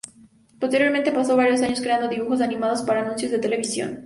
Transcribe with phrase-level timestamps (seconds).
[0.59, 3.99] Posteriormente pasó varios años creando dibujos animados para anuncios de televisión.